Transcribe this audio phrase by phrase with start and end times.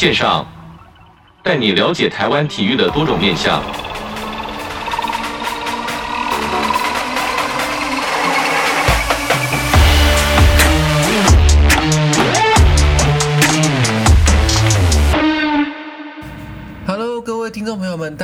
[0.00, 0.46] 线上，
[1.42, 3.62] 带你了解台湾体育的多种面向。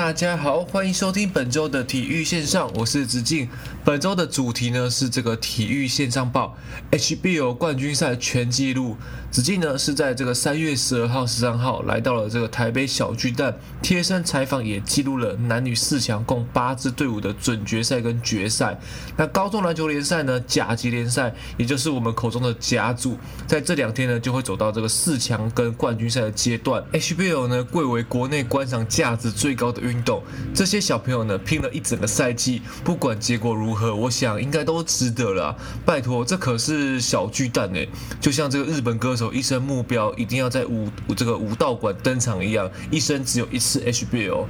[0.06, 3.48] 大家好，欢迎收听本周的体育线上，我是子敬。
[3.84, 6.56] 本周的主题呢是这个体育线上报
[6.92, 8.97] HBO 冠军赛全记录。
[9.33, 18.78] 子敬呢是在这个三月十二号、十三号来到了这个台北小巨蛋，贴身采访，也记录了男女四强共八支队伍的准决赛跟决赛。
[19.16, 26.80] 那高中篮球联赛呢，甲级联赛，也就是我们口中的甲组，在这两天呢就会走到这个四强跟冠军赛的阶段。
[26.92, 30.22] HBO 呢贵为国内观赏价值最高的运运动，
[30.55, 35.56] 这些小朋友呢拼了一整个赛季，不管结果如何，我想应该都值得了。
[35.84, 37.86] 拜托，这可是小巨蛋哎，
[38.20, 44.44] 就像这个日本歌手一生目标一定要在武这个武道馆登场一样，一生只有一次 HBL。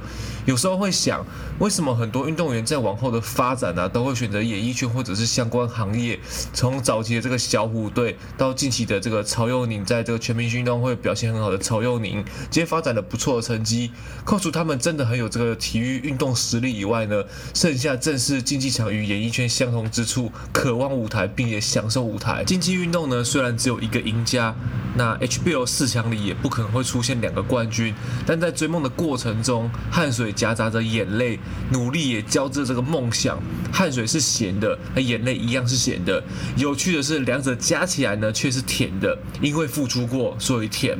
[0.45, 1.25] 有时候会想，
[1.59, 6.17] 为什么很多运动员在往后的发展呢、都会选择演艺圈或者是相关行业？
[6.53, 13.91] 从早期的这个小虎队，到近期的这个曹佑宁，在这个全明星运动会表现很好的曹佑宁，今天发展了不错的成绩，
[14.23, 22.43] 扣除他们真的很有这个体育运动实力以外呢，剩下正是竞技场与演艺圈相同之处，渴望舞台并且享受舞台。
[22.45, 24.55] 竞技运动呢，虽然只有一个赢家，
[24.95, 27.93] 那 HBO 四强里也不可能会出现两个冠军，
[28.25, 30.27] 但在追梦的过程中，汗水。
[30.37, 31.39] 夹杂着眼泪，
[31.71, 33.39] 努力也交织这个梦想。
[33.71, 36.23] 汗水是咸的，那眼泪一样是咸的。
[36.55, 40.97] 有趣的是，两者加起来呢却是甜的，因为付出过，所以甜。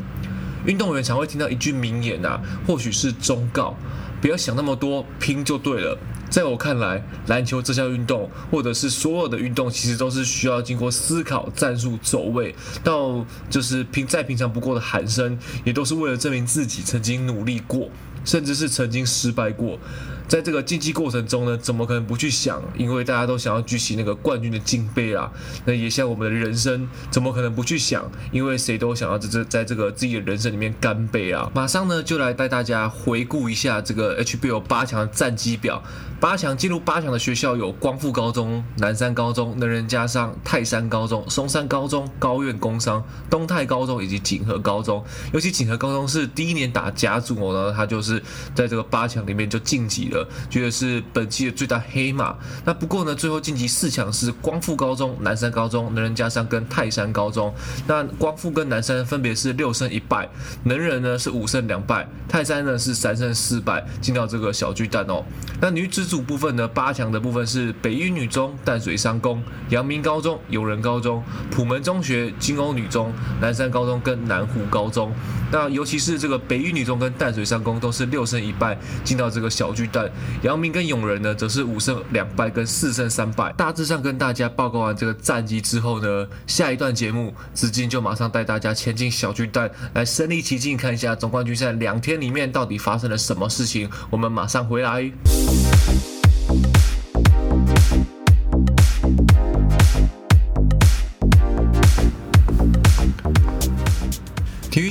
[0.66, 3.78] 运动员常会听到一句名言啊，或许是忠告：
[4.22, 5.98] 不要想那么多，拼就对了。
[6.30, 12.54] 在我看来，篮球这项运动，或者是所有的运动，其实都是需要经过思考、战术、走位，
[12.84, 17.90] 到就是平再平常不过的喊声，也都是为了证明自己曾经努力过。
[18.28, 19.80] 甚至是曾经失败过，
[20.28, 22.62] 在这个竞技过程中呢，怎么可能不去想？
[22.78, 25.32] 因为大家都想要举起那个冠军的金杯啊。
[25.64, 28.12] 那也像我们的人生，怎么可能不去想？
[28.34, 31.50] 因为谁都想要在这在这个自己的人生里面干杯啊。
[31.56, 35.82] 马上呢，就来带大家回顾一下这个 HBL 八强的战绩表。
[36.20, 45.06] 八强进入八强的学校有光复高中、南山高中、能仁家商、泰山高中、松山高中、高苑工商、东泰高中以及锦和高中。
[45.32, 48.17] 尤其锦和高中是第一年打甲组呢，他就是
[48.56, 52.36] 在这个八强里面就晋级了，觉得是本期的最大黑马。
[52.66, 57.54] 那不过呢，最后晋级四强是光复高中、南山高中、能仁家商跟泰山高中。
[57.88, 60.30] 那光复跟南山分别是六胜一败，
[60.64, 65.24] 能仁呢是五胜两败，泰山呢是三胜四败，进到这个小巨蛋哦。
[65.60, 75.12] 那女子组部分呢，八强的部分是北一女中、淡水商工、阳明高中、友仁高中、普门中学、金欧女中、南山高中跟南湖高中。
[75.52, 80.10] 那尤其是这个北一女中跟淡水商工都是六胜一败进到这个小巨蛋，
[80.42, 83.54] 杨明跟永仁呢则是五胜两败跟四胜三败。
[83.54, 93.90] 大致上跟大家报告完这个战绩之后呢，下一段节目子敬就马上带大家前进小巨蛋来身临其境看一下总冠军赛两天里面到底发生了什么事情。
[94.10, 96.17] 我们马上回来。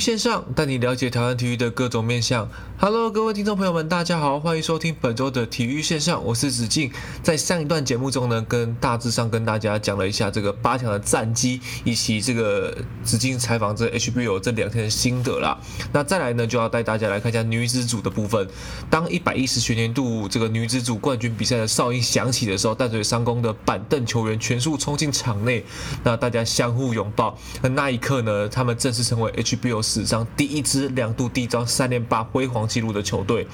[0.06, 2.48] 线上带你了解台湾体育的各种面向。
[2.78, 6.92] Hello，各位听众朋友们，大家好，欢迎收听本周的体育线上，我是子敬。
[7.24, 12.72] 在上一段节目中呢，跟大致上跟大家讲了一下这个八强的战绩，以及这个
[13.02, 15.58] 子敬采访这 HBO 这两天的心得啦。
[15.92, 18.46] 那再来呢，就要带大家来看一下女子组的部分。
[18.88, 25.64] 当一百一十学年度这个女子组冠军比赛的哨音响起的时候，淡水商工的板凳球员全速冲进场内，
[26.04, 27.36] 那大家相互拥抱。
[27.60, 29.95] 那那一刻呢，他们正式成为 HBL。
[29.96, 33.46] 史上第一支两度缔造三连霸辉煌纪录的球队，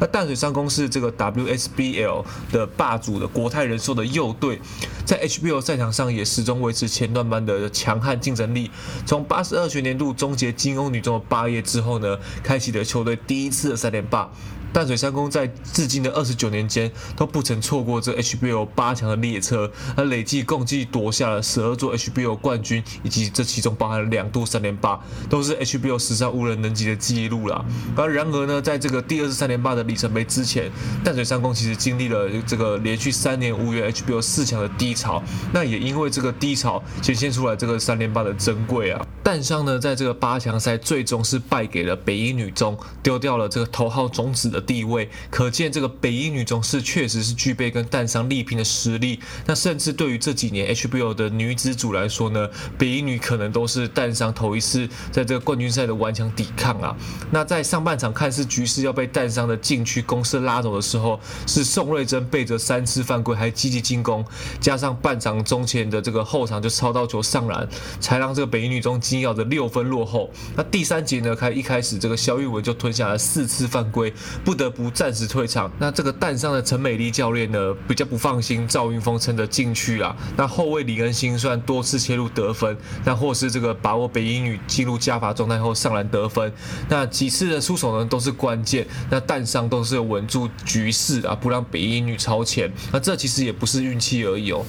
[0.00, 4.58] 那淡水商工是这个 WSBL 的霸主的国泰人寿的右队，
[5.04, 8.70] 在 HBL 赛场上也始终维持前段班的强悍竞争力。
[9.04, 14.30] 从八十二学年度终结金欧女中的霸业之后呢，开启了球队第一次的三连霸。
[14.72, 24.98] 淡水三公在至今的二十九年间都不曾错过这 HBO 八强的列车，而累计共计夺下了十二座 HBO 冠军，以及这其中包含了两度三连霸，
[25.28, 27.62] 都是 HBO 史上无人能及的记录了。
[27.94, 30.70] 而然而呢，在这个第二次三连霸的里程碑之前，
[31.04, 35.22] 淡水三公其实经历了这个连续三年无缘 HBO 四强的低潮，
[35.52, 39.06] 那也因为这个低潮显现出来这个三连霸的珍贵啊。
[39.22, 44.61] 淡商呢，在这个八强赛最终是败给了北一女中，丢掉了这个头号种子的。
[44.62, 49.20] 地位，可见这个北一女中是确实是具备跟淡商力拼的实力。
[49.44, 52.48] 那甚至对于这几年 HBL 的女子组来说呢，
[52.78, 56.96] 北一女可能都是淡商头一次在这个冠军赛的顽强抵抗啊。
[57.30, 64.24] 那在上半场看似局势要被淡商的禁区攻势拉走的时候，是宋瑞珍背着三次犯规还积极进攻，
[64.60, 67.68] 加上半场中前的这个后场就抄到球上篮，
[68.00, 70.30] 才让这个北一女中惊咬的六分落后。
[70.54, 74.12] 那第三节呢，开一开始这个萧玉文就吞下了四次犯规，
[74.52, 75.72] 不得不暂时退场。
[75.78, 80.14] 那这个淡商的陈美丽教练呢，比较不放心赵云峰撑着禁区啊。
[80.36, 86.52] 那后卫李恩兴虽然多次切入得分，那或是这个把握北一女进入加罚状态后上篮得分，
[86.86, 88.86] 那几次的出手呢都是关键。
[89.08, 92.70] 那淡商都是稳住局势啊，不让北一女超前。
[92.92, 94.62] 那这其实也不是运气而已哦。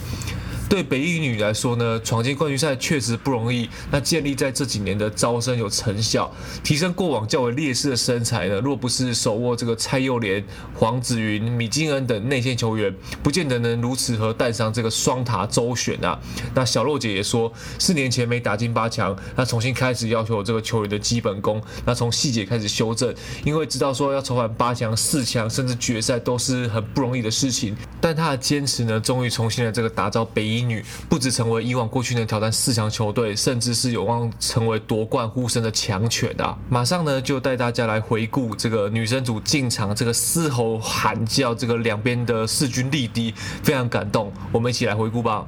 [0.74, 3.70] 对北一女来说呢，闯进冠军赛确实不容易。
[3.92, 6.34] 那建立在这几年的招生有成效，
[6.64, 10.44] 提升过往较为劣势的身材呢，若不是手握这个蔡佑莲、
[10.74, 12.92] 黄子云、米金恩等内线球员，
[13.22, 16.20] 不见得能如此和带上这个双塔周旋啊。
[16.56, 23.14] 那小洛姐也说，四年前没打进八强，那重新开始要求这个球员的基本功，那从细节开始修正，
[23.46, 27.78] 因为知道说要重返八强、四强甚至决赛都是很不容易的事情。
[28.02, 30.63] 但她的坚持呢，终于重新的这个打造北一。
[30.64, 36.58] 女不止成为以往过去能挑战四强球队，甚至是有望成为夺冠呼声的强权啊！
[36.70, 43.34] 马上呢就带大家来回顾这个女生组进场这个嘶吼喊叫，这个两边的势均力敌，
[43.64, 44.32] 非常感动。
[44.52, 45.46] 我们一起来回顾吧。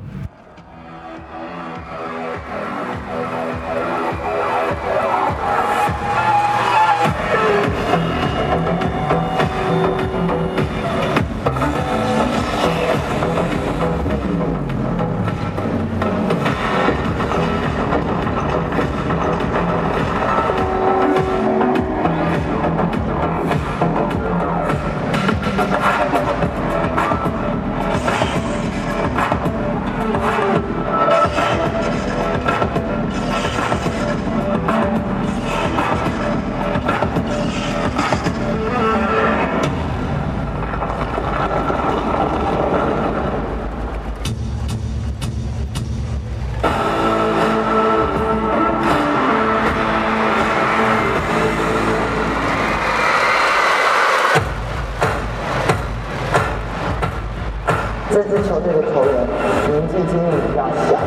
[59.05, 60.97] 年纪经历比较小，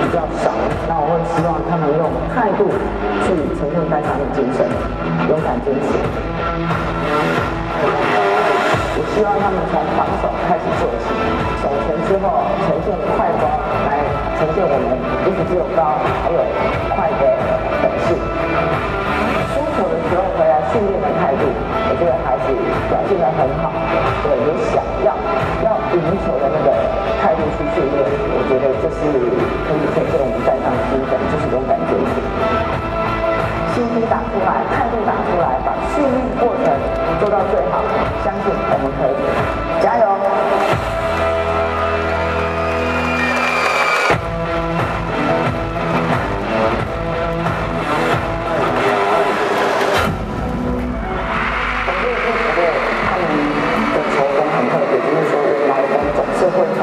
[0.00, 0.48] 比较少，
[0.88, 2.72] 那我会希望他们用态度
[3.24, 4.64] 去呈现带上的精神，
[5.28, 5.88] 勇敢坚持。
[8.96, 11.12] 我希望他们从防守开始做起，
[11.60, 13.44] 守前之后呈现快攻，
[13.88, 14.00] 来
[14.40, 16.40] 呈现我们不只只有高，还有
[16.96, 17.22] 快的
[17.82, 18.16] 本事。
[19.52, 22.46] 输球的时候回来训练的态度，我觉得孩子
[22.88, 23.70] 表现得很好，
[24.24, 25.12] 对，有想要
[25.62, 25.76] 要。
[25.94, 26.74] 赢球的那个
[27.24, 28.04] 态度去训练，
[28.36, 32.20] 我觉得这是可以呈现我们站上的精神，就是勇敢坚持，
[33.72, 36.68] 心机打出来，态度打出来，把训练过程
[37.20, 37.80] 做到最好，
[38.22, 39.16] 相信我们可以，
[39.82, 40.03] 加油！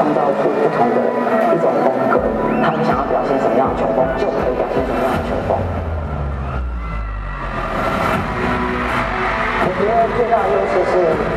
[0.02, 0.96] 创造出不同的
[1.54, 2.18] 一种风格
[2.60, 5.56] 他们想要表现什么样的球风就可以表现什么样的球风。
[9.62, 11.31] 我觉得最大的优势是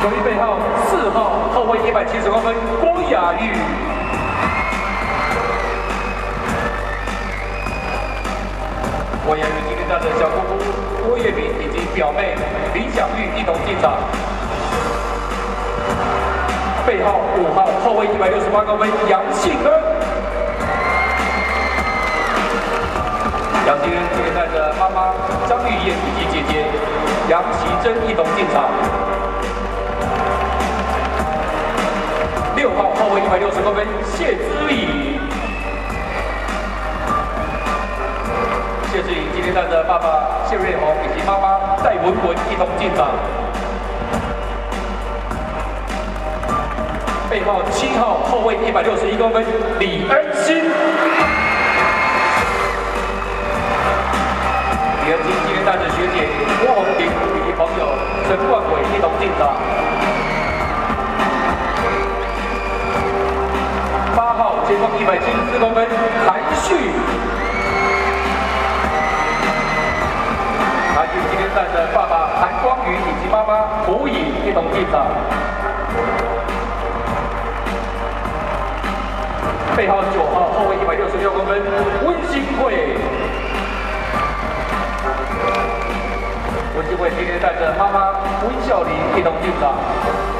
[0.00, 0.56] 球衣背后
[0.88, 3.52] 四号后卫一百七十公分郭雅玉。
[9.26, 12.34] 郭雅玉今天带着小姑姑郭月明以及表妹
[12.72, 13.98] 林小玉一同进场。
[16.86, 19.70] 背后五号后卫一百六十八公分杨庆恩。
[23.66, 25.12] 杨庆恩今天带着妈妈
[25.46, 26.64] 张玉燕以及姐姐
[27.28, 28.99] 杨奇珍一同进场。
[33.00, 35.18] 后卫一百六十公分谢之颖。
[38.92, 43.08] 谢志颖今天带着爸爸谢瑞宏以及妈妈戴文文一同进场。
[47.30, 49.46] 背号七号后卫一百六十一公分
[49.78, 50.56] 李恩心。
[55.06, 56.28] 李恩心今天带着学姐
[56.60, 57.88] 郭红婷以及朋友
[58.28, 59.69] 陈冠伟一同进场。
[65.00, 65.88] 一百七十四公分
[66.26, 66.74] 韩旭。
[70.94, 74.14] 韩旭今天带着爸爸韩光宇以及妈妈胡颖
[74.44, 75.06] 一同进场。
[79.74, 81.62] 背号九号后卫一百六十六公分
[82.04, 82.98] 温馨慧。
[86.76, 90.39] 温馨慧今天带着妈妈温孝琳一同进场。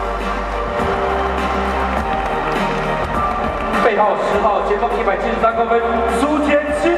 [3.90, 5.82] 背号十号前锋一百七十三公分
[6.20, 6.92] 苏天心。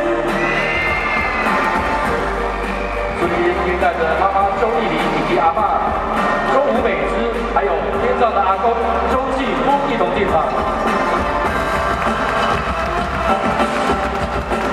[3.18, 5.88] 今天带着妈妈周丽玲以及阿爸
[6.52, 7.72] 周武美芝，还有
[8.02, 8.74] 天上的阿公
[9.10, 10.44] 周继夫一同进场。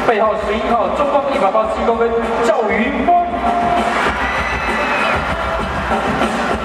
[0.06, 2.12] 背号十一号中锋一百八十七公分
[2.46, 3.16] 赵云峰。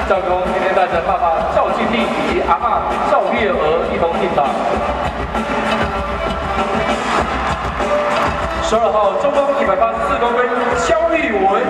[0.09, 4.49] 赵公今天带着爸爸赵庆立以及阿爸赵月娥一同进场。
[8.75, 10.51] 十二号中锋一百八十四公分
[10.83, 11.63] 肖玉文，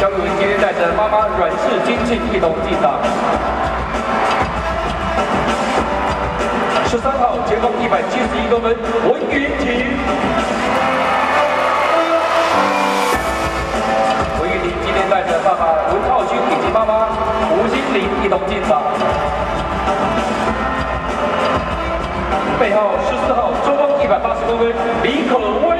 [0.00, 2.96] 肖玉文今天带着妈妈阮氏金庆一同进场。
[6.88, 8.74] 十三号前锋一百七十一公分
[9.12, 10.00] 文云婷，
[14.40, 17.12] 文云婷今天带着爸爸文浩勋以及妈妈
[17.58, 18.80] 吴心玲一同进场。
[22.58, 24.68] 背号十四号中锋一百八十公分
[25.02, 25.76] 李可威，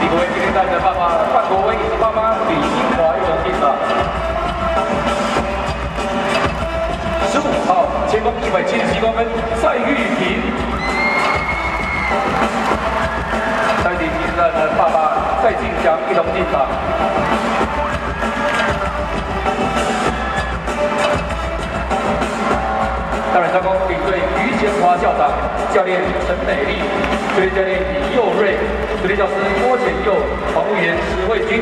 [0.00, 2.10] 李可威今天带着爸爸范国威以及妈
[2.48, 3.62] 李欣华一同进场。
[7.30, 9.24] 十五号前锋一百七十七公分
[9.62, 10.42] 蔡玉萍，
[13.82, 14.96] 蔡玉萍今天带着爸爸
[15.42, 16.66] 蔡进祥一同进场。
[23.34, 25.26] 当然，三公领队于贤华校长、
[25.74, 26.78] 教练陈美丽、
[27.34, 28.54] 助理教练李佑瑞、
[29.02, 30.14] 助理教师郭前佑、
[30.54, 31.60] 防护员石慧君，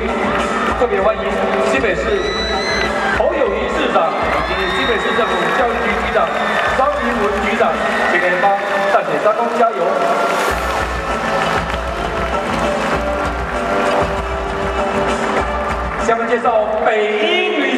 [0.78, 1.22] 特别欢迎
[1.72, 2.04] 新北市
[3.16, 6.28] 侯友谊市长以及新北市政府教育局局长
[6.76, 7.72] 张明文局长，
[8.12, 8.52] 今天帮
[8.92, 9.80] 淡水三公加油。
[16.06, 17.71] 下面介绍北一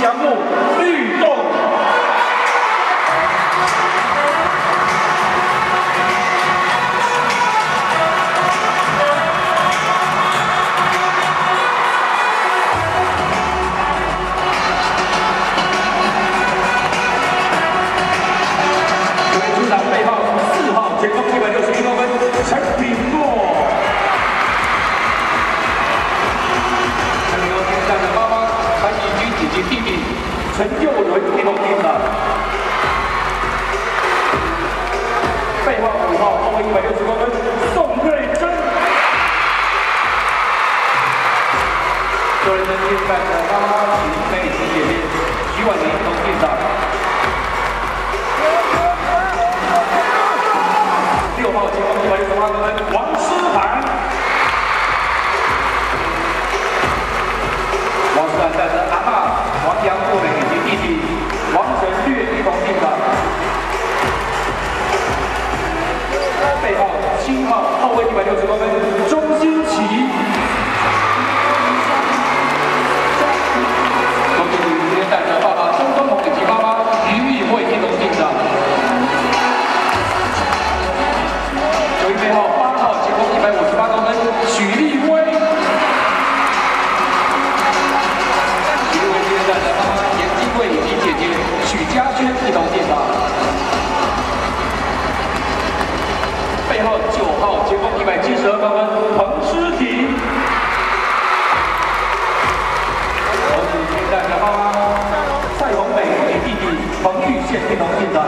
[0.00, 0.36] 祥物
[0.80, 1.27] 律动。
[30.58, 30.87] 陈
[107.48, 108.22] 健一同进场。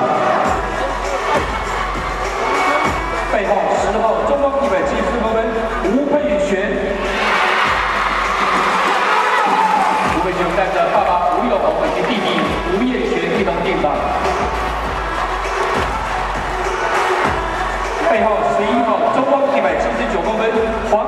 [3.31, 5.45] 背后十号中方一百七十四公分
[5.85, 6.73] 吴佩璇，
[10.17, 12.41] 吴佩璇带着爸爸吴六宏以及弟弟
[12.73, 13.93] 吴业璇一同进场。
[18.11, 20.51] 背后十一号中方一百七十九公分
[20.91, 21.07] 黄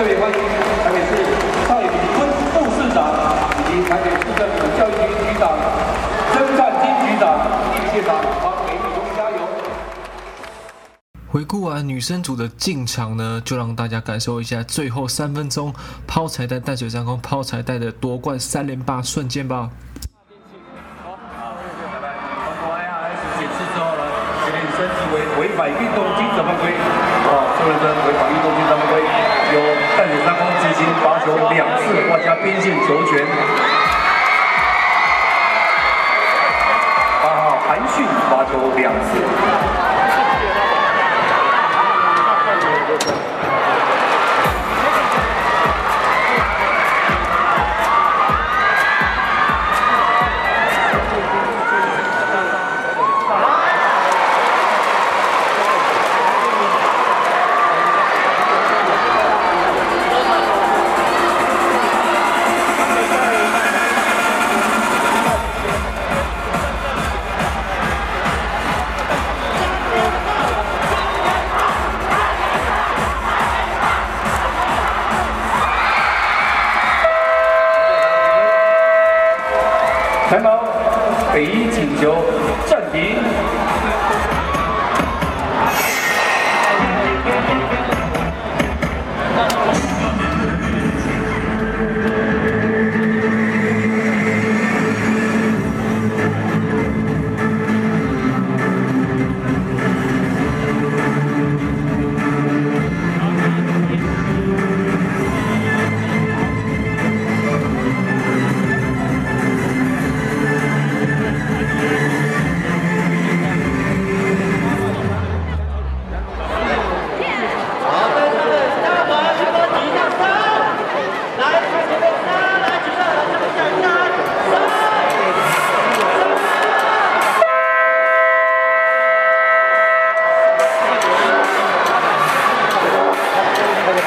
[0.00, 0.36] 特别欢迎
[0.82, 1.08] 台北市
[1.68, 3.04] 蔡炳坤副市长
[3.52, 5.44] 以及台北市政府教育局局长
[6.32, 7.22] 曾灿金局长，
[7.74, 9.36] 谢谢长帮美女中加油。
[11.28, 15.70] 回顾完女生组的进场呢，就让大家感受一下最后三分钟
[16.06, 19.68] 抛彩带淡水上空抛彩带的夺冠三连霸瞬间吧。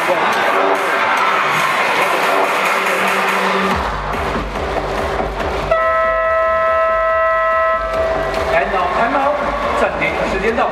[0.06, 0.24] 个人
[8.98, 9.20] 犯规
[10.00, 10.64] 第五次，主犯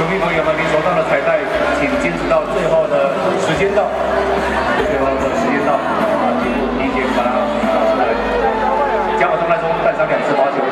[0.00, 1.36] 球迷朋友们，您手上的彩带，
[1.78, 3.12] 请坚持到最后的
[3.44, 3.84] 时间到，
[4.88, 6.40] 最后的时间到，啊，
[6.80, 7.36] 提前把它
[7.68, 8.08] 拿出来。
[9.20, 10.64] 加码中来中，带上两次罚球。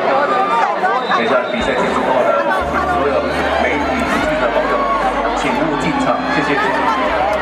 [1.13, 2.33] 等一下比赛结束后呢，
[2.97, 3.21] 所有
[3.61, 4.73] 媒体记者朋友，
[5.37, 7.38] 请勿进场，谢谢。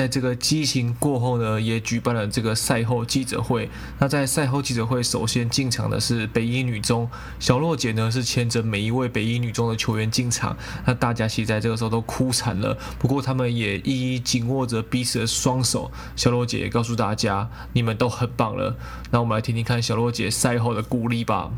[0.00, 3.68] 在这个激情过后呢，也举办了这个赛后记者会。
[3.98, 7.06] 那在赛后记者会，首先进场的是北一女中，
[7.38, 10.56] 小洛姐呢是牵着每一位北一女中的球员进场。
[10.86, 15.90] 那大家其实在这个时候都哭惨了，不过他们也一一紧握着彼此的双手。
[16.16, 18.76] 小洛姐也告诉大家，你们都很棒了。
[19.10, 21.50] 那我们来听听看小洛姐赛后的鼓励吧。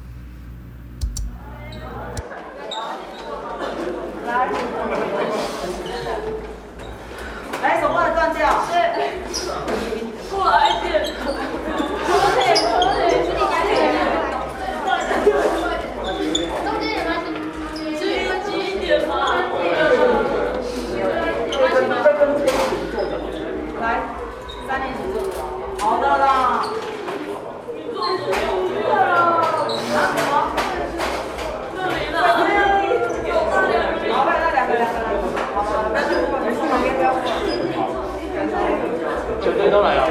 [39.70, 40.04] 都来了，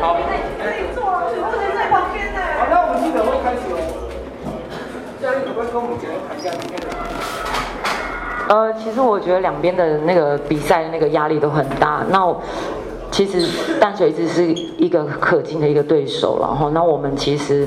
[0.00, 0.16] 好。
[0.58, 2.40] 可以坐，我们在旁边呢。
[2.58, 3.78] 好，那我们记者会开始了。
[5.22, 6.88] 教练，可不可以跟我们简单谈一下今天的？
[8.48, 12.04] 呃，其实我觉得两边的那个比赛的那个压力都很大。
[12.10, 12.36] 那
[13.10, 13.48] 其实
[13.80, 14.44] 淡水一直是
[14.76, 17.66] 一个可敬的一个对手，然后那我们其实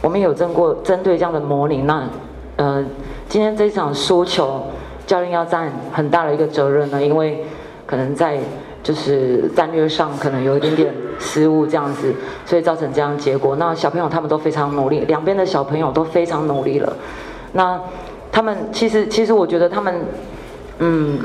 [0.00, 1.82] 我们有争过针对这样的模拟。
[1.82, 2.08] 那
[2.56, 2.82] 呃，
[3.28, 4.62] 今天这场输球，
[5.06, 7.44] 教练要占很大的一个责任呢，因为
[7.86, 8.38] 可能在。
[8.82, 12.14] 就是战略上可能有一点点失误这样子，
[12.46, 13.54] 所以造成这样结果。
[13.56, 16.90] 那小朋友他们都非常努力，两边的小朋友都非常努力了。
[17.52, 17.78] 那
[18.32, 19.94] 他们其实其实我觉得他们，
[20.80, 21.18] 嗯，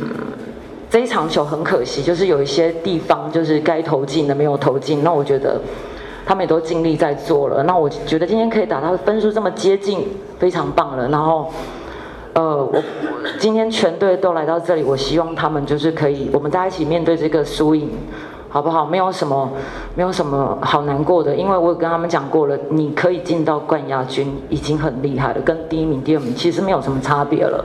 [0.90, 5.04] 这一场球很可惜，就是有一些地方就是该投进的没有投进。
[5.04, 5.60] 那我觉得
[6.26, 7.64] 他们也都尽力在做了。
[7.64, 11.10] 那我觉得今天可以打到分数这么接近，非常棒了。
[11.10, 11.52] 然后。
[12.38, 12.84] 呃，我
[13.40, 17.90] 今天全队都来到这里，我希望他们就是可以，我们大家一起面对这个输赢，
[18.50, 18.86] 好不好？
[18.86, 19.50] 没有什么，
[19.96, 27.64] 没有什么好难过的，因为我跟他们讲过了，你可以进到冠亚军已经很厉害了，跟第一名、第二名其实没有什么差别了。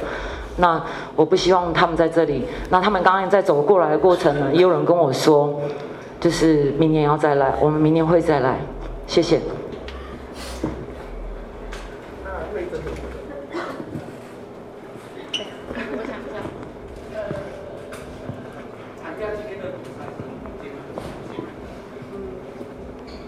[0.56, 0.84] 那
[1.16, 5.60] 我不希望他们在这里，那他们刚刚在走过来的过程呢，也有人跟我说，
[6.20, 8.58] 就是明年要再来，我们明年会再来，
[9.06, 9.40] 谢谢。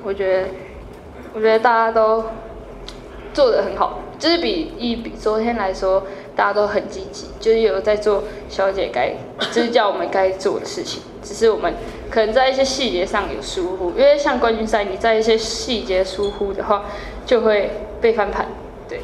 [0.04, 0.48] 我觉得，
[1.32, 2.24] 我觉得大家都
[3.32, 6.02] 做得很好，就是比一比昨天来说，
[6.34, 9.14] 大家都很积极，就是有在做小姐该，
[9.52, 11.02] 就是叫我们该做的事情。
[11.22, 11.74] 只是我们
[12.10, 16.84] 可能在一些细节上有疏忽，因为像冠军赛，你在一些细节疏忽的话，
[17.24, 18.46] 就会被翻盘。
[18.88, 19.00] 对，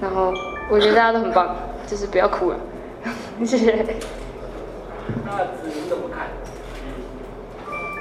[0.00, 0.32] 然后
[0.70, 2.58] 我觉得大家都很棒，就是不要哭了，
[3.44, 3.86] 谢谢。
[5.24, 6.28] 那子云怎么看？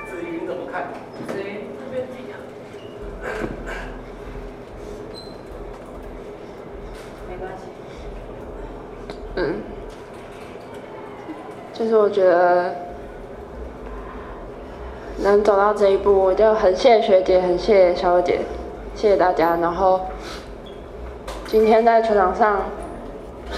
[0.09, 0.89] 子云怎么看？
[1.27, 1.65] 子云。
[7.27, 7.63] 没关系。
[9.35, 9.61] 嗯，
[11.85, 12.73] 就是我觉得，
[15.19, 18.39] 能走到这一步，我就很谢谢学姐，很谢谢小姐，
[18.95, 19.57] 谢谢大家。
[19.57, 20.01] 然后
[21.45, 22.61] 今天在球场上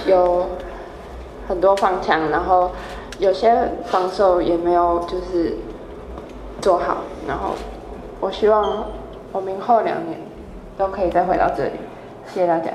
[0.06, 0.44] 有
[1.48, 2.70] 很多放枪，然后
[3.18, 5.56] 有些防守也没有就是
[6.60, 7.54] 做好，然后
[8.20, 8.84] 我希望
[9.32, 10.20] 我明后两年
[10.76, 11.70] 都可以再回到这里，
[12.26, 12.72] 谢谢大家。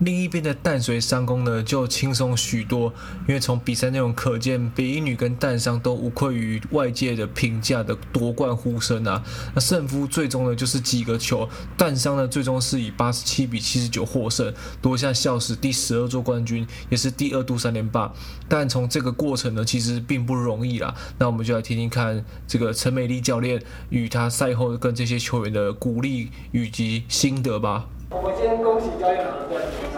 [0.00, 2.90] 另一边的淡水商工呢，就轻松许多，
[3.28, 9.22] 因为从比赛内容可见，北一女跟淡商都无愧于外界的评价的夺冠呼声啊。
[9.54, 18.10] 那胜负最终呢，就是几个球，淡商呢最终是以八十七比七十九获胜，夺下校史第十二座冠军，也是第二度三连霸。
[18.48, 20.94] 但从这个过程呢，其实并不容易啦。
[21.18, 27.86] 那我们就来听听看这个陈美丽教练与他赛后跟这些球员的鼓励以及心得吧。
[28.12, 29.88] 我们先恭喜教练拿冠军。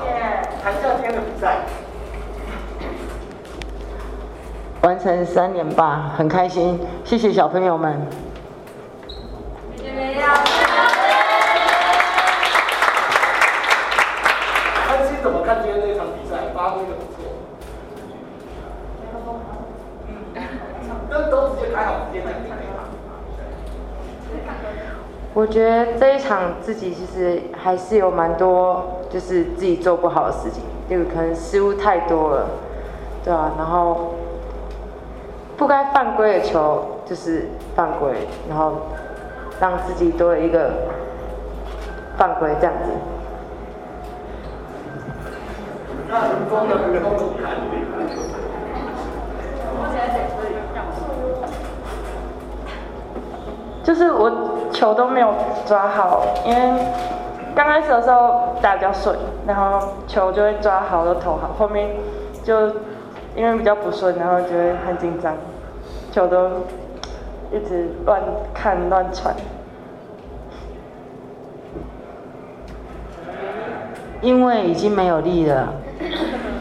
[0.63, 1.63] 谈一下今天的比赛，
[4.83, 7.99] 完成三连霸，很开心，谢谢小朋友们。
[9.79, 10.27] 谢谢没有。
[14.91, 16.37] 安心怎么看今天这场比赛？
[16.55, 17.17] 发挥的不错。
[20.09, 20.15] 嗯，
[21.09, 22.61] 都都直接开好，直接讲开。
[25.35, 32.47] 我觉得这一场自己其实还是有蛮多，就是自己做不好的事情，就可能失误太多了，
[33.25, 34.13] 对啊，然后
[35.57, 38.13] 不该犯规的球就是犯规，
[38.47, 38.75] 然后
[39.59, 40.71] 让自己多了一个
[42.19, 42.91] 犯规这样子。
[46.11, 46.77] 那很多的？
[53.83, 54.52] 就是我。
[54.73, 55.33] 球都没有
[55.67, 56.85] 抓好，因为
[57.55, 61.89] 刚开始的时候打比较顺，然后球就会抓好就投好，后面
[62.43, 62.69] 就
[63.37, 65.35] 因为比较不顺，然后就会很紧张，
[66.11, 66.49] 球都
[67.53, 68.21] 一直乱
[68.55, 69.35] 看乱传。
[74.21, 75.73] 因为已经没有力了，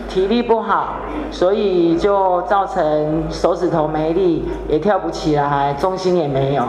[0.09, 0.95] 体力不好，
[1.29, 6.63] 所以就造成手指头没力，也跳不起来，重心也没有。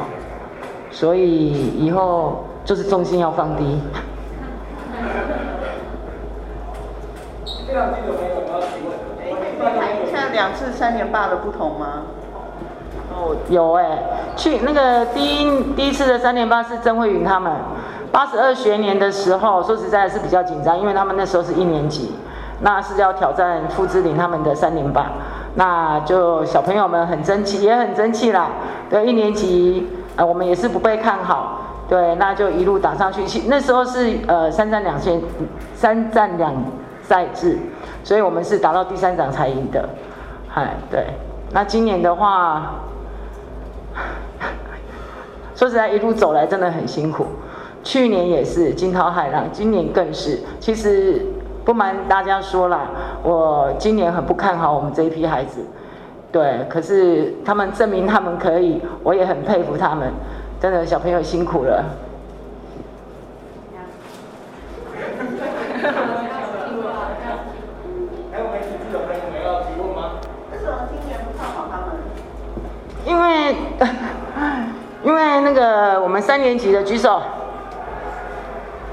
[0.92, 3.80] 所以以后就是重心要放低。
[7.66, 8.92] 这两季有没有什么要提问？
[9.18, 12.02] 可以谈一下两次三连霸的不同吗？
[13.14, 13.98] 哦，有哎、
[14.36, 17.50] 去那个第一第一次的三连霸是曾慧云他们，
[18.12, 22.14] 八十二学年的时候，说实在是比较紧张，因为他们那时候是一年级，
[22.60, 25.06] 那是要挑战傅芝琳他们的三连霸，
[25.54, 28.50] 那就小朋友们很争气，也很争气啦，
[28.90, 29.88] 对一年级。
[30.16, 33.42] 呃，我们也是不被看好，对，那就一路打上去。
[33.48, 35.20] 那时候是呃三战两线，
[35.74, 36.52] 三战两
[37.02, 37.58] 赛制，
[38.04, 39.88] 所以我们是打到第三场才赢的，
[40.48, 41.06] 嗨，对。
[41.54, 42.74] 那今年的话，
[45.56, 47.26] 说实在，一路走来真的很辛苦。
[47.84, 50.38] 去年也是惊涛骇浪，今年更是。
[50.60, 51.26] 其实
[51.64, 52.82] 不瞒大家说啦，
[53.22, 55.60] 我今年很不看好我们这一批孩子。
[56.32, 60.10] 对，可是他们证明他们可以，我也很佩服他们，
[60.58, 61.84] 真的小朋友辛苦了。
[68.32, 70.12] 还有媒体记者朋友们要提问吗？
[70.50, 72.00] 为什么今年不看好他们？
[73.04, 73.54] 因为，
[75.04, 77.20] 因为那个我们三年级的举手，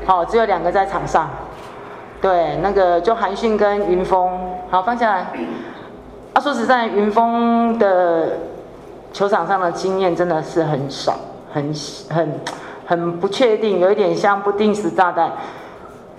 [0.06, 1.30] 好，只有两个在场上。
[2.22, 4.38] 对，那个就韩讯跟云峰，
[4.70, 5.28] 好，放下来。
[6.40, 8.30] 说实在，云峰的
[9.12, 11.14] 球场上的经验真的是很少，
[11.52, 11.74] 很
[12.10, 12.40] 很
[12.86, 15.32] 很不确定，有一点像不定时炸弹。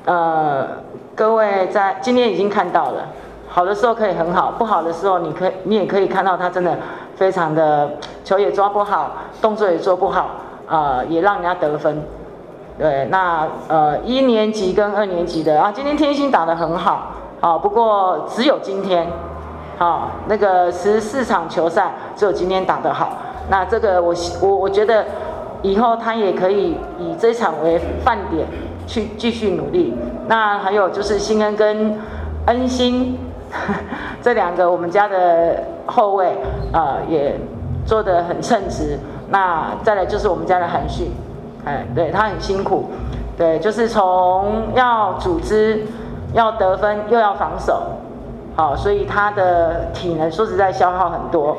[0.05, 0.67] 呃，
[1.15, 3.07] 各位在今天已经看到了，
[3.49, 6.77] 好的时候可以很好，不好的时候你可你也可以看到他真的
[7.17, 7.91] 非常的
[8.23, 10.31] 球也抓不好，动作也做不好，
[10.69, 12.03] 呃，也让人家得分。
[12.79, 19.07] 对，那呃一年级跟二年级的啊，今天天星打得很好，啊，不过只有今天。
[19.81, 23.17] 好，那个十四场球赛只有今天打得好。
[23.49, 25.03] 那这个我我我觉得
[25.63, 28.47] 以后他也可以以这场为范点
[28.87, 29.97] 去继续努力。
[30.29, 31.99] 那还有就是新恩跟
[32.45, 33.19] 恩心
[34.21, 36.37] 这两个我们家的后卫
[36.75, 37.41] 啊、也
[37.87, 38.99] 做得很称职。
[39.31, 41.11] 那再来就是我们家的韩旭，
[41.65, 42.91] 哎，对他很辛苦，
[43.35, 45.87] 对，就是从要组织
[46.35, 47.83] 要得分又要防守。
[48.61, 51.57] 哦，所以他的体能说实在消耗很多，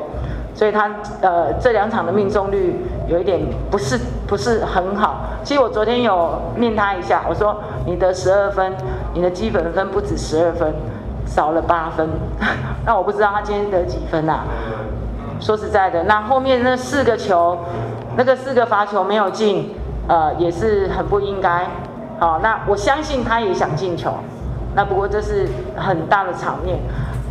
[0.54, 0.88] 所以他
[1.20, 3.40] 呃这两场的命中率有一点
[3.72, 5.24] 不是不是很好。
[5.42, 8.72] 其实我昨天有念他一下，我说你得十二分，
[9.14, 10.72] 你的基本分不止十二分，
[11.26, 12.08] 少了八分。
[12.86, 14.44] 那我不知道他今天得几分啊？
[15.40, 17.58] 说实在的，那后面那四个球，
[18.16, 19.74] 那个四个罚球没有进，
[20.06, 21.66] 呃，也是很不应该。
[22.20, 24.12] 好，那我相信他也想进球，
[24.74, 26.78] 那不过这是很大的场面，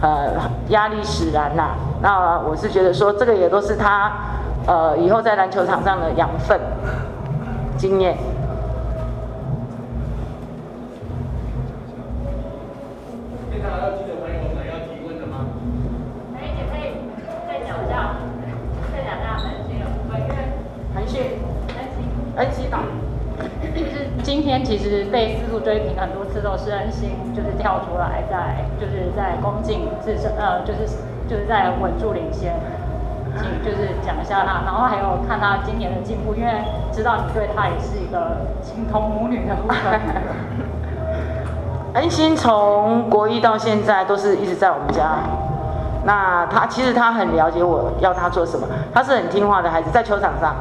[0.02, 0.34] 呃，
[0.70, 1.72] 压力使然呐。
[2.02, 4.12] 那我是觉得说，这个也都是他，
[4.68, 6.60] 呃，以后在篮球场上的养分、
[7.78, 8.18] 经验。
[24.52, 30.80] 今天其实被四柱追平很多次都是恩心，就是跳出来在就是在攻进自身呃就是
[31.26, 32.54] 就是在稳住领先，
[33.38, 36.52] 请就是讲一下他，然后还有看他今年的进步，因为
[36.92, 40.02] 知道你对他也是一个情同母女的部分。
[41.96, 45.12] 恩心从国一到现在都是一直在我们家，
[46.04, 50.54] 那他其实他很了解我要他做什么，他是很听话的孩子，在球场上，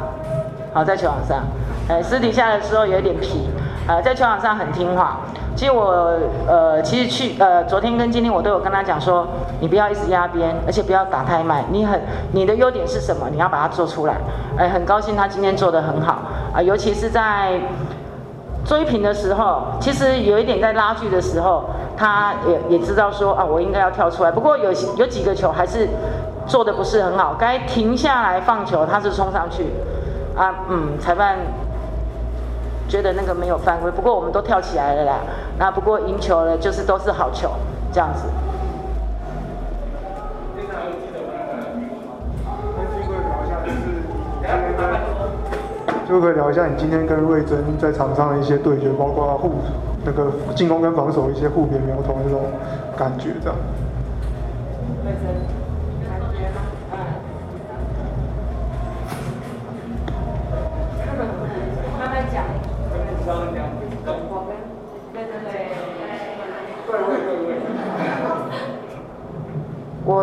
[0.72, 1.42] 好在球场上。
[1.88, 3.50] 呃，私底下的时候有一点皮，
[3.90, 5.16] 呃，在球场上很听话。
[5.56, 9.26] 其实我，呃，其实去，呃，昨天跟今天我都有跟他讲说，
[9.58, 11.64] 你不要一直压边，而且不要打太慢。
[11.72, 12.00] 你很，
[12.30, 13.26] 你的优点是什么？
[13.32, 14.14] 你要把它做出来。
[14.56, 16.18] 呃，很高兴他今天做得很好，
[16.54, 17.60] 啊、尤其是在
[18.64, 21.64] 追平的时候，其实有一点在拉锯的时候，
[21.96, 24.30] 他也也知道说，啊，我应该要跳出来。
[24.30, 25.88] 不过有有几个球还是
[26.46, 29.64] 做的不是很好，该停下来放球，他是冲上去，
[30.36, 31.36] 啊，嗯，裁判。
[32.90, 35.20] 觉得那个没有犯规，不过我们都跳起来了啦。
[35.56, 37.48] 那不过赢球了，就是都是好球，
[37.92, 38.24] 这样子。
[40.56, 41.56] 接下来有记者朋友们
[44.90, 45.00] 来？
[46.08, 49.52] 就，可以聊一下你今天跟魏征在场上的一些对决，包括互
[50.04, 52.42] 那个进攻跟防守一些互别苗头那种
[52.96, 53.56] 感觉，这样。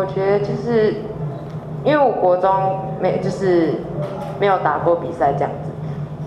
[0.08, 0.94] 觉得就是，
[1.84, 2.50] 因为我国中
[3.00, 3.74] 没就是
[4.40, 5.70] 没有打过比赛这样子，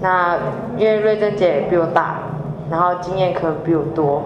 [0.02, 0.38] 那
[0.78, 2.20] 因为瑞珍姐比我大，
[2.70, 4.24] 然后经验可能比我多，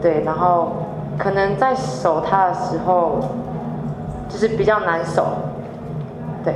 [0.00, 0.72] 对，然后
[1.18, 3.18] 可能在守她的时候，
[4.28, 5.26] 就是比较难守，
[6.44, 6.54] 对。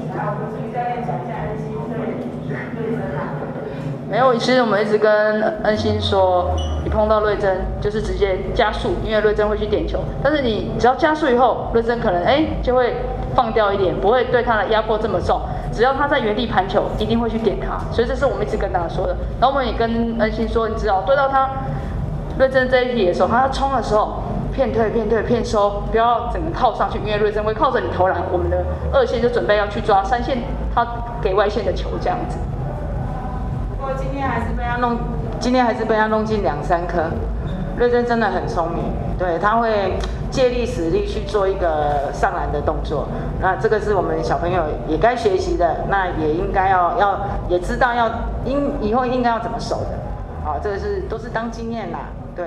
[4.10, 6.50] 没有，其实我们一直跟恩心说，
[6.82, 10.00] 你碰到瑞珍就是直接加速，因为瑞珍会去点球。
[10.22, 12.94] 但是你只要加速以后，瑞珍可能哎就会
[13.34, 15.38] 放掉一点，不会对他的压迫这么重。
[15.70, 17.78] 只要他在原地盘球，一定会去点他。
[17.92, 19.14] 所以这是我们一直跟大家说的。
[19.38, 21.46] 然后我们也跟恩心说，你知道对到他
[22.38, 24.22] 瑞珍这一题的时候，他要冲的时候，
[24.54, 30.38] 骗退、骗退、骗收，不要整个套上去，因为瑞珍会靠着你投篮，我们的二线就准备要去抓三线，
[30.74, 30.86] 他
[31.20, 32.38] 给外线的球这样子。
[33.96, 34.96] 今天还是被他弄，
[35.38, 37.04] 今天还是被他弄进两三颗。
[37.76, 38.82] 瑞珍真的很聪明，
[39.16, 39.94] 对，他会
[40.30, 43.06] 借力使力去做一个上篮的动作。
[43.40, 48.10] 那这个是我们小朋友也该学习的，那也应该要要也知道要
[48.44, 49.98] 应以后应该要怎么守的。
[50.44, 52.00] 好，这个是都是当经验啦，
[52.34, 52.46] 对。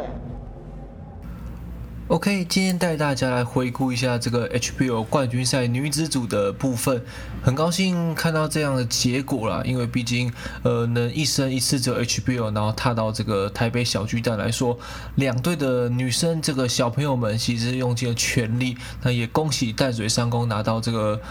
[2.12, 7.02] OK，今天带大家来回顾一下这个 HBO 冠军赛女子组的部分，
[7.42, 10.30] 很高兴看到这样的结果啦，因为毕竟
[10.64, 14.78] 呃能一生一次走 HBO，然后踏到这个台北小巨蛋来说，
[15.16, 21.22] 两队的女生这个小朋友们其实用尽了全力，那也恭喜淡水三公拿到这个。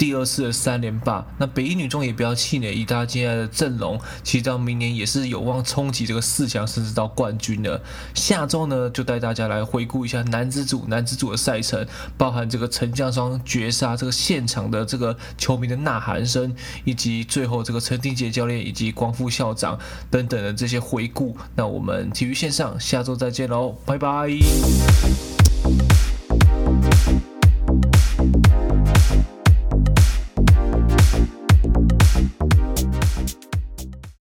[0.00, 7.82] 第二次的三连霸，那北一女中也不要气馁，以大家现在的阵容，其实到明年也是有望冲击这个四强，甚至到冠军的。
[8.14, 11.86] 下周呢，就带大家来回顾一下男子组，男子组的赛程，
[12.16, 19.78] 包含这个陈将双绝杀，这个现场的这个球迷的呐喊声，以及最后这个陈定杰教练以及光复校长
[20.10, 21.36] 等等的这些回顾。
[21.54, 24.30] 那我们体育线上下周再见喽，拜拜。